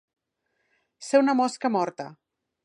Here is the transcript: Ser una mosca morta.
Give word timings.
Ser 1.09 1.21
una 1.25 1.37
mosca 1.43 1.73
morta. 1.77 2.09